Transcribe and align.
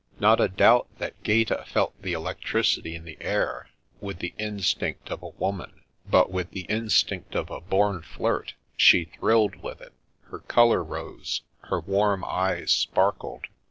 Not 0.19 0.41
a 0.41 0.47
doubt 0.47 0.87
that 0.97 1.21
Gaeta 1.21 1.63
felt 1.67 1.93
the 2.01 2.13
electricity 2.13 2.95
in 2.95 3.03
the 3.05 3.19
air, 3.21 3.69
with 3.99 4.17
the 4.17 4.33
instinct 4.39 5.11
of 5.11 5.21
a 5.21 5.27
woman; 5.29 5.83
but 6.09 6.31
with 6.31 6.49
the 6.49 6.61
instinct 6.69 7.35
of 7.35 7.51
a 7.51 7.61
born 7.61 8.01
flirt, 8.01 8.55
she 8.75 9.05
thrilled 9.05 9.57
with 9.57 9.79
it. 9.79 9.93
Her 10.31 10.39
colour 10.39 10.83
rose; 10.83 11.43
her 11.65 11.79
warm 11.79 12.25
eyes 12.25 12.71
sparkled. 12.71 13.45